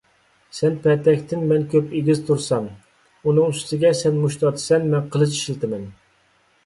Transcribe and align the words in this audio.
سەن 0.59 0.77
پەتەكتىن 0.85 1.43
مەن 1.51 1.67
كۆپ 1.73 1.93
ئېگىز 1.99 2.23
تۇرسام، 2.29 2.69
ئۇنىڭ 3.27 3.53
ئۈستىگە 3.55 3.93
سەن 4.03 4.19
مۇشت 4.25 4.47
ئاتىسەن، 4.51 4.89
مەن 4.95 5.07
قىلىچ 5.17 5.37
ئىشلىتىمەن. 5.37 5.87